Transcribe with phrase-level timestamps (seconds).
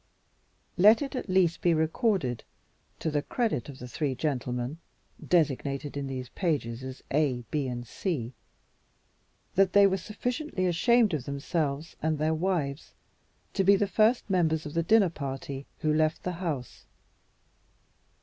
[0.79, 2.43] Let it at least be recorded
[2.97, 4.79] to the credit of the three gentlemen,
[5.23, 8.33] designated in these pages as A, B, and C,
[9.53, 12.93] that they were sufficiently ashamed of themselves and their wives
[13.53, 16.87] to be the first members of the dinner party who left the house.